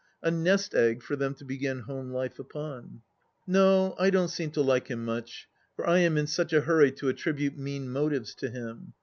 [0.23, 3.03] A nest egg for them to begin home life upon
[3.45, 6.61] 1 No, I don't seem to like him much, for I am in such a
[6.61, 8.93] hurry to attribute mean motives to him.